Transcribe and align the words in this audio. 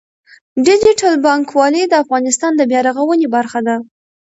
ډیجیټل 0.65 1.13
بانکوالي 1.25 1.83
د 1.87 1.93
افغانستان 2.03 2.51
د 2.57 2.61
بیا 2.69 2.79
رغونې 2.87 3.27
برخه 3.35 3.59
ده. 3.67 3.75